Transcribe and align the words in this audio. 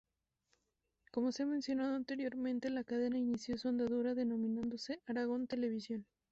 Como 1.11 1.31
se 1.31 1.43
ha 1.43 1.45
mencionado 1.45 1.95
anteriormente, 1.95 2.71
la 2.71 2.83
cadena 2.83 3.19
inició 3.19 3.59
su 3.59 3.67
andadura 3.67 4.15
denominándose 4.15 4.99
Aragón 5.05 5.45
Televisión. 5.45 6.07